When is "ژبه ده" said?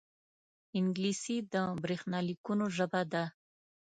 2.77-3.23